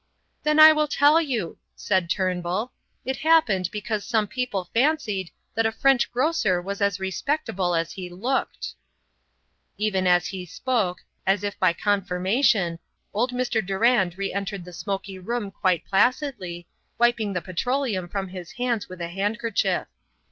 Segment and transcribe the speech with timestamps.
[0.41, 2.71] "Then I will tell you," said Turnbull;
[3.05, 8.09] "it happened because some people fancied that a French grocer was as respectable as he
[8.09, 8.73] looked."
[9.77, 12.79] Even as he spoke, as if by confirmation,
[13.13, 13.63] old Mr.
[13.63, 16.65] Durand re entered the smoky room quite placidly,
[16.97, 19.85] wiping the petroleum from his hands with a handkerchief.